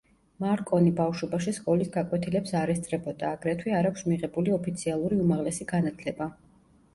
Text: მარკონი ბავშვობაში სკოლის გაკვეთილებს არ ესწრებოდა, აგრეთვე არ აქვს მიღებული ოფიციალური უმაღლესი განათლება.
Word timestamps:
მარკონი 0.43 0.93
ბავშვობაში 0.99 1.51
სკოლის 1.57 1.91
გაკვეთილებს 1.97 2.53
არ 2.61 2.71
ესწრებოდა, 2.75 3.29
აგრეთვე 3.37 3.77
არ 3.81 3.89
აქვს 3.91 4.07
მიღებული 4.13 4.57
ოფიციალური 4.57 5.21
უმაღლესი 5.27 5.69
განათლება. 5.75 6.31